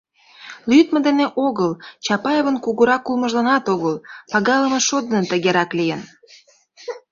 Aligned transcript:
Лӱдмӧ 0.69 0.99
дене 1.07 1.25
огыл, 1.45 1.71
Чапаевын 2.05 2.57
кугурак 2.65 3.03
улмыжланат 3.11 3.65
огыл, 3.73 3.95
пагалыме 4.31 4.79
шот 4.87 5.03
дене 5.11 5.25
тыгерак 5.31 5.71
лийын. 5.79 6.01